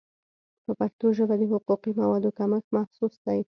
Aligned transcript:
په 0.65 0.71
پښتو 0.79 1.05
ژبه 1.17 1.35
د 1.37 1.43
حقوقي 1.51 1.91
موادو 1.99 2.35
کمښت 2.37 2.69
محسوس 2.75 3.13
دی. 3.25 3.39